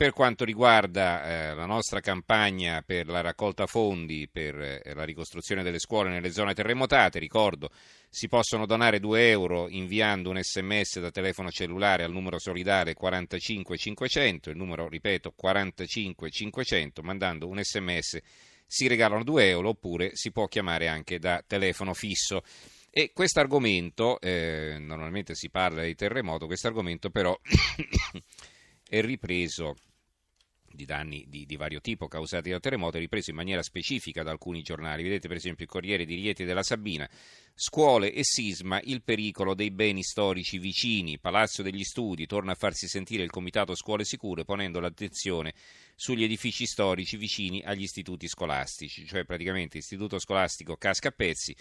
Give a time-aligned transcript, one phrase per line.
[0.00, 5.62] Per quanto riguarda eh, la nostra campagna per la raccolta fondi per eh, la ricostruzione
[5.62, 7.68] delle scuole nelle zone terremotate, ricordo
[8.08, 14.48] si possono donare 2 euro inviando un sms da telefono cellulare al numero solidale 45500,
[14.48, 18.20] il numero ripeto 45500, mandando un sms
[18.66, 22.40] si regalano 2 euro oppure si può chiamare anche da telefono fisso.
[22.88, 27.38] E questo argomento, eh, normalmente si parla di terremoto, questo argomento però
[28.88, 29.74] è ripreso
[30.72, 34.30] di danni di, di, vario tipo causati dal terremoto è ripreso in maniera specifica da
[34.30, 35.02] alcuni giornali.
[35.02, 37.08] Vedete per esempio il Corriere di Rieti della Sabina,
[37.54, 42.86] scuole e sisma, il pericolo dei beni storici vicini, Palazzo degli Studi, torna a farsi
[42.86, 45.54] sentire il Comitato Scuole Sicure ponendo l'attenzione
[45.94, 51.54] sugli edifici storici vicini agli istituti scolastici, cioè praticamente l'istituto scolastico casca a pezzi,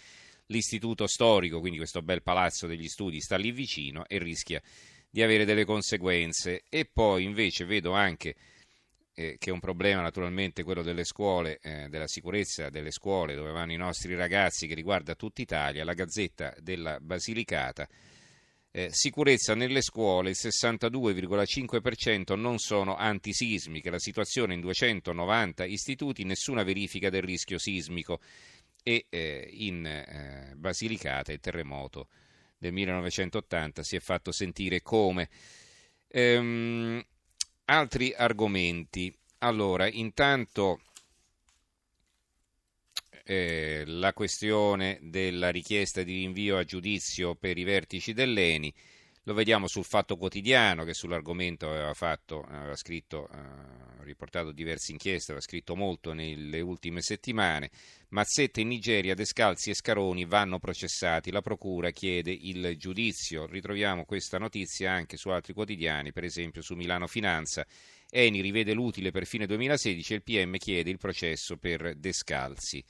[0.47, 4.61] l'istituto storico, quindi questo bel Palazzo degli Studi sta lì vicino e rischia
[5.09, 6.63] di avere delle conseguenze.
[6.69, 8.35] E poi invece vedo anche
[9.19, 13.51] eh, che è un problema naturalmente quello delle scuole, eh, della sicurezza delle scuole dove
[13.51, 17.85] vanno i nostri ragazzi che riguarda tutta Italia, la Gazzetta della Basilicata.
[18.71, 26.63] Eh, sicurezza nelle scuole, il 62,5% non sono antisismiche, la situazione in 290 istituti, nessuna
[26.63, 28.21] verifica del rischio sismico
[28.83, 32.07] e eh, in eh, Basilicata il terremoto
[32.57, 35.27] del 1980 si è fatto sentire come.
[36.07, 37.03] Ehm,
[37.69, 39.15] altri argomenti.
[39.39, 40.81] Allora, intanto
[43.23, 48.73] eh, la questione della richiesta di rinvio a giudizio per i vertici dell'ENI.
[49.29, 55.33] Lo vediamo sul Fatto Quotidiano che sull'argomento aveva, fatto, aveva scritto, eh, riportato diverse inchieste,
[55.33, 57.69] aveva scritto molto nelle ultime settimane.
[58.07, 61.29] Mazzetta in Nigeria, Descalzi e Scaroni vanno processati.
[61.29, 63.45] La Procura chiede il giudizio.
[63.45, 67.63] Ritroviamo questa notizia anche su altri quotidiani, per esempio su Milano Finanza.
[68.09, 72.83] Eni rivede l'utile per fine 2016 e il PM chiede il processo per Descalzi.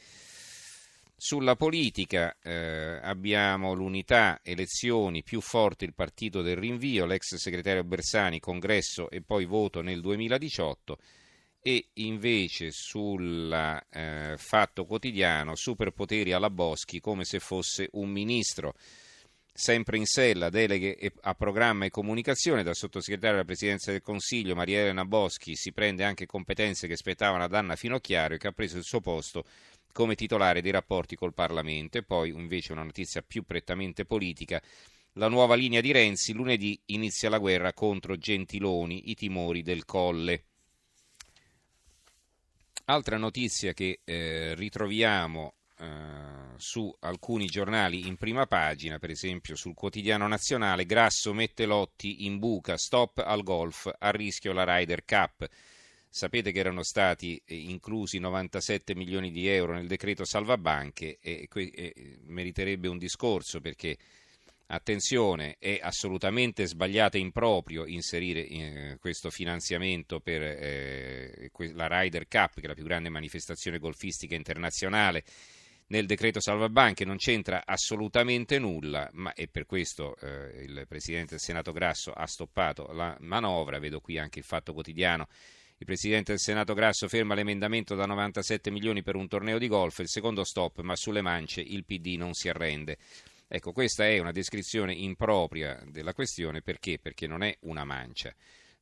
[1.22, 8.40] Sulla politica eh, abbiamo l'unità, elezioni, più forte il partito del rinvio, l'ex segretario Bersani,
[8.40, 10.98] congresso e poi voto nel 2018
[11.62, 13.52] e invece sul
[13.90, 18.76] eh, fatto quotidiano superpoteri alla Boschi come se fosse un ministro.
[19.60, 24.80] Sempre in sella, deleghe a programma e comunicazione dal sottosegretario della Presidenza del Consiglio Maria
[24.80, 28.86] Elena Boschi si prende anche competenze che spettavano ad Anna Finocchiario che ha preso il
[28.86, 29.44] suo posto
[29.92, 31.98] come titolare dei rapporti col Parlamento.
[31.98, 34.62] E poi invece una notizia più prettamente politica.
[35.16, 40.44] La nuova linea di Renzi, lunedì inizia la guerra contro Gentiloni, i timori del colle.
[42.86, 49.74] Altra notizia che eh, ritroviamo eh, su alcuni giornali in prima pagina, per esempio sul
[49.74, 55.48] quotidiano nazionale, Grasso mette Lotti in buca, stop al golf, a rischio la Ryder Cup.
[56.12, 61.72] Sapete che erano stati eh, inclusi 97 milioni di euro nel decreto salvabanche e, e,
[61.74, 63.98] e meriterebbe un discorso perché
[64.72, 72.54] Attenzione, è assolutamente sbagliato e improprio inserire eh, questo finanziamento per eh, la Ryder Cup,
[72.54, 75.24] che è la più grande manifestazione golfistica internazionale,
[75.90, 81.40] nel decreto salvabanche non c'entra assolutamente nulla, ma è per questo eh, il Presidente del
[81.40, 85.28] Senato Grasso ha stoppato la manovra, vedo qui anche il Fatto Quotidiano.
[85.78, 89.98] Il Presidente del Senato Grasso ferma l'emendamento da 97 milioni per un torneo di golf,
[90.00, 92.98] il secondo stop, ma sulle mance il PD non si arrende.
[93.48, 97.00] Ecco, questa è una descrizione impropria della questione perché?
[97.00, 98.32] Perché non è una mancia.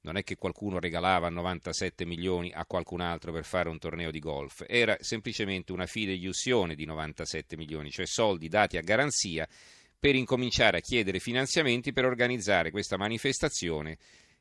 [0.07, 4.19] Non è che qualcuno regalava 97 milioni a qualcun altro per fare un torneo di
[4.19, 9.46] golf, era semplicemente una fideiussione di 97 milioni, cioè soldi dati a garanzia
[10.00, 13.97] per incominciare a chiedere finanziamenti per organizzare questa manifestazione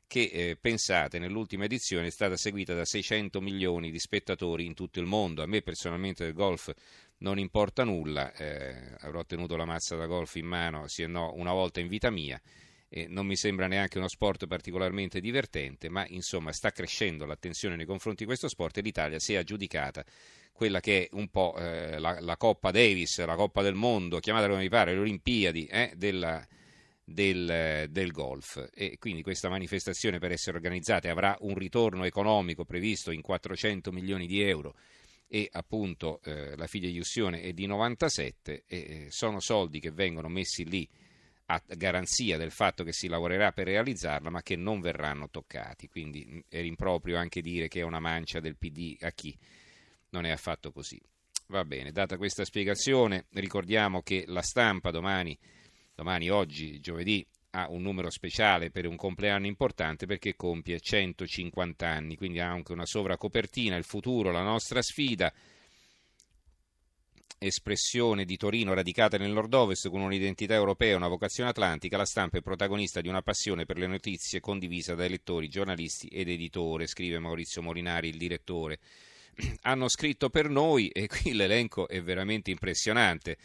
[0.07, 5.01] che, eh, pensate, nell'ultima edizione è stata seguita da 600 milioni di spettatori in tutto
[5.01, 5.43] il mondo.
[5.43, 6.71] A me personalmente del golf
[7.17, 11.33] non importa nulla, eh, avrò tenuto la mazza da golf in mano, sì e no,
[11.35, 12.41] una volta in vita mia.
[12.89, 17.85] Eh, non mi sembra neanche uno sport particolarmente divertente, ma insomma sta crescendo l'attenzione nei
[17.85, 20.05] confronti di questo sport e l'Italia si è aggiudicata
[20.57, 24.49] quella che è un po' eh, la, la, Coppa Davis, la Coppa del Mondo, chiamatela
[24.49, 26.43] come mi pare, le Olimpiadi eh, della,
[27.03, 28.67] del, del, golf.
[28.73, 34.25] E quindi questa manifestazione per essere organizzata avrà un ritorno economico previsto in 400 milioni
[34.25, 34.73] di euro
[35.27, 40.67] e appunto eh, la fideiussione è di 97 e eh, sono soldi che vengono messi
[40.67, 40.89] lì
[41.49, 45.87] a garanzia del fatto che si lavorerà per realizzarla ma che non verranno toccati.
[45.87, 49.37] Quindi è improprio anche dire che è una mancia del PD a chi
[50.09, 50.99] non è affatto così.
[51.47, 55.37] Va bene data questa spiegazione ricordiamo che la stampa domani,
[55.95, 62.17] domani oggi giovedì ha un numero speciale per un compleanno importante perché compie 150 anni,
[62.17, 65.33] quindi ha anche una sovracopertina, il futuro, la nostra sfida
[67.39, 72.37] espressione di Torino radicata nel nord-ovest con un'identità europea e una vocazione atlantica, la stampa
[72.37, 77.19] è protagonista di una passione per le notizie condivisa dai lettori, giornalisti ed editori, scrive
[77.19, 78.79] Maurizio Molinari, il direttore.
[79.61, 83.37] Hanno scritto per noi e qui l'elenco è veramente impressionante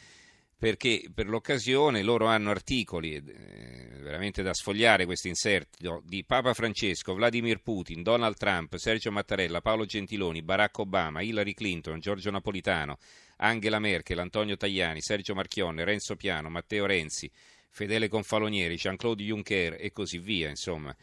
[0.63, 7.15] perché per l'occasione loro hanno articoli, eh, veramente da sfogliare questo inserto, di Papa Francesco,
[7.15, 12.99] Vladimir Putin, Donald Trump, Sergio Mattarella, Paolo Gentiloni, Barack Obama, Hillary Clinton, Giorgio Napolitano,
[13.39, 17.29] Angela Merkel, Antonio Tajani, Sergio Marchionne, Renzo Piano, Matteo Renzi,
[17.69, 20.95] Fedele Confalonieri, Jean-Claude Juncker e così via, insomma,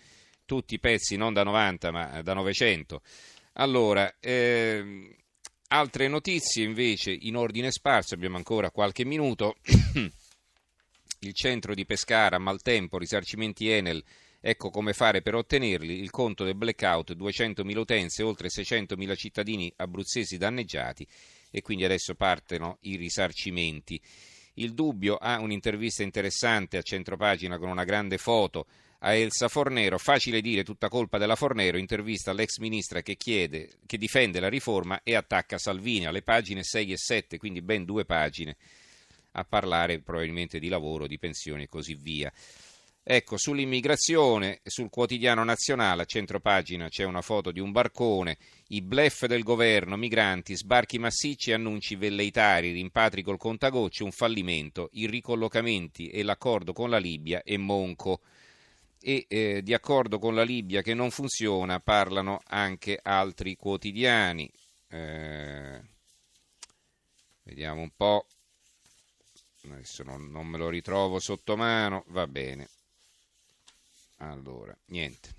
[0.45, 3.01] tutti pezzi non da 90 ma da 900.
[3.55, 5.13] Allora, ehm,
[5.69, 9.57] altre notizie invece in ordine sparso, abbiamo ancora qualche minuto.
[11.21, 14.01] Il centro di Pescara, maltempo, risarcimenti Enel,
[14.39, 15.99] ecco come fare per ottenerli.
[15.99, 21.05] Il conto del blackout, 200.000 utenze, oltre 600.000 cittadini abruzzesi danneggiati
[21.51, 24.01] e quindi adesso partono i risarcimenti.
[24.59, 28.65] Il dubbio ha un'intervista interessante a centropagina con una grande foto
[28.99, 33.97] a Elsa Fornero, facile dire tutta colpa della Fornero, intervista all'ex ministra che chiede, che
[33.97, 38.57] difende la riforma e attacca Salvini alle pagine 6 e 7, quindi ben due pagine
[39.31, 42.29] a parlare probabilmente di lavoro, di pensioni e così via.
[43.01, 48.37] Ecco, sull'immigrazione, sul quotidiano nazionale, a centro pagina c'è una foto di un barcone,
[48.67, 55.07] i blef del governo, migranti, sbarchi massicci annunci velleitari, rimpatri col contagocce, un fallimento, i
[55.07, 58.21] ricollocamenti e l'accordo con la Libia e Monco.
[59.01, 64.51] E eh, di accordo con la Libia che non funziona parlano anche altri quotidiani.
[64.89, 65.81] Eh,
[67.43, 68.25] vediamo un po'.
[69.63, 72.67] Adesso non, non me lo ritrovo sotto mano, va bene.
[74.19, 75.37] Allora, niente.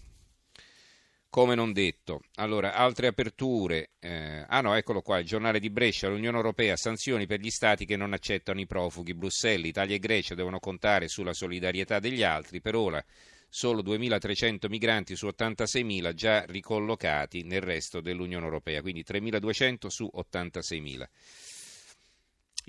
[1.30, 2.22] Come non detto.
[2.36, 3.90] Allora, altre aperture.
[4.00, 7.86] Eh, ah no, eccolo qua, il giornale di Brescia, l'Unione Europea, sanzioni per gli stati
[7.86, 9.14] che non accettano i profughi.
[9.14, 12.60] Bruxelles, Italia e Grecia devono contare sulla solidarietà degli altri.
[12.60, 13.04] Per ora
[13.48, 21.04] solo 2.300 migranti su 86.000 già ricollocati nel resto dell'Unione Europea, quindi 3.200 su 86.000.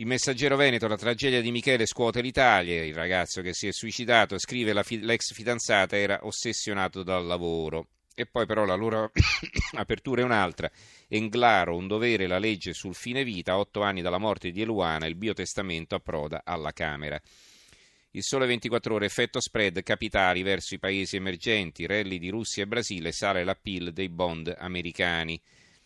[0.01, 4.39] Il messaggero Veneto, la tragedia di Michele scuote l'Italia, il ragazzo che si è suicidato,
[4.39, 7.86] scrive la fi- l'ex fidanzata era ossessionato dal lavoro.
[8.15, 9.12] E poi però la loro
[9.77, 10.71] apertura è un'altra.
[11.07, 15.13] Englaro, un dovere, la legge sul fine vita, otto anni dalla morte di Eluana, il
[15.13, 17.21] biotestamento approda alla Camera.
[18.09, 22.65] Il sole 24 ore, effetto spread, capitali verso i paesi emergenti, rally di Russia e
[22.65, 25.39] Brasile, sale l'appeal dei bond americani.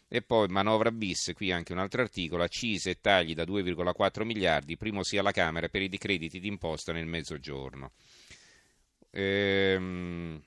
[0.07, 4.77] E poi manovra bis, qui anche un altro articolo, accise e tagli da 2,4 miliardi,
[4.77, 7.91] primo sia alla Camera per i decrediti d'imposta nel mezzogiorno.
[9.11, 10.41] Ehm,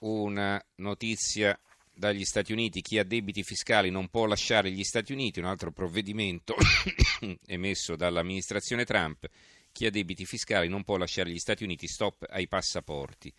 [0.00, 1.58] una notizia
[1.94, 5.72] dagli Stati Uniti, chi ha debiti fiscali non può lasciare gli Stati Uniti, un altro
[5.72, 6.54] provvedimento
[7.46, 9.28] emesso dall'amministrazione Trump,
[9.72, 13.32] chi ha debiti fiscali non può lasciare gli Stati Uniti, stop ai passaporti.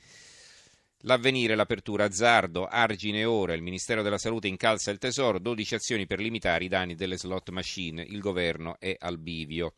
[1.04, 6.20] L'avvenire, l'apertura azzardo, argine ora, il Ministero della Salute incalza il tesoro, 12 azioni per
[6.20, 9.76] limitare i danni delle slot machine, il governo è al bivio.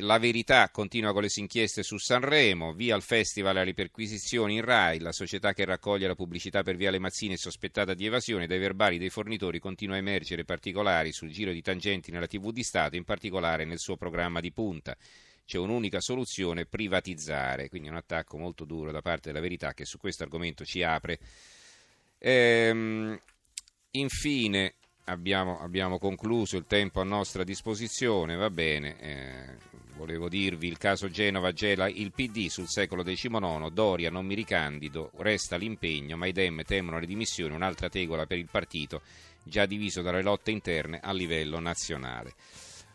[0.00, 4.98] La verità continua con le inchieste su Sanremo, via al festival a riperquisizioni in RAI,
[4.98, 8.98] la società che raccoglie la pubblicità per Viale Mazzini è sospettata di evasione, dai verbali
[8.98, 13.04] dei fornitori continua a emergere particolari sul giro di tangenti nella TV di Stato, in
[13.04, 14.94] particolare nel suo programma di punta
[15.46, 19.96] c'è un'unica soluzione, privatizzare, quindi un attacco molto duro da parte della verità che su
[19.98, 21.18] questo argomento ci apre.
[22.18, 23.18] Ehm,
[23.92, 24.74] infine
[25.04, 29.56] abbiamo, abbiamo, concluso il tempo a nostra disposizione, va bene, eh,
[29.94, 35.12] volevo dirvi il caso Genova gela il PD sul secolo XIX, Doria non mi ricandido,
[35.18, 39.02] resta l'impegno, ma i Dem temono le dimissioni, un'altra tegola per il partito
[39.44, 42.34] già diviso dalle lotte interne a livello nazionale.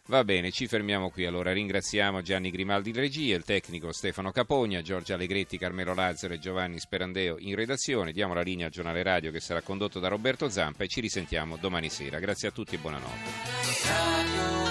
[0.07, 1.25] Va bene, ci fermiamo qui.
[1.25, 6.39] Allora ringraziamo Gianni Grimaldi in regia, il tecnico Stefano Capogna, Giorgia Allegretti, Carmelo Lazzaro e
[6.39, 8.11] Giovanni Sperandeo in redazione.
[8.11, 11.57] Diamo la linea al giornale radio che sarà condotto da Roberto Zampa e ci risentiamo
[11.57, 12.19] domani sera.
[12.19, 14.70] Grazie a tutti e buonanotte.